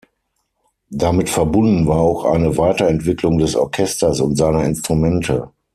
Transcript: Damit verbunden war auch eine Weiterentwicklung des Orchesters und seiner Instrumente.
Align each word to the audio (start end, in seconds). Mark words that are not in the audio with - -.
Damit 0.89 1.29
verbunden 1.29 1.85
war 1.85 1.99
auch 1.99 2.25
eine 2.25 2.57
Weiterentwicklung 2.57 3.37
des 3.37 3.55
Orchesters 3.55 4.19
und 4.19 4.35
seiner 4.35 4.63
Instrumente. 4.63 5.51